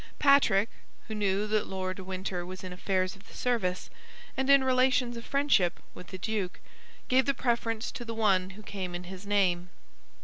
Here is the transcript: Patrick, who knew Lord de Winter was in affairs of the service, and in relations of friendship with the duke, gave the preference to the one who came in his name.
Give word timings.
Patrick, 0.17 0.67
who 1.07 1.13
knew 1.13 1.45
Lord 1.45 1.97
de 1.97 2.03
Winter 2.03 2.43
was 2.43 2.63
in 2.63 2.73
affairs 2.73 3.15
of 3.15 3.27
the 3.27 3.35
service, 3.37 3.91
and 4.35 4.49
in 4.49 4.63
relations 4.63 5.15
of 5.15 5.23
friendship 5.23 5.79
with 5.93 6.07
the 6.07 6.17
duke, 6.17 6.59
gave 7.07 7.27
the 7.27 7.35
preference 7.35 7.91
to 7.91 8.03
the 8.03 8.15
one 8.15 8.49
who 8.57 8.63
came 8.63 8.95
in 8.95 9.03
his 9.03 9.27
name. 9.27 9.69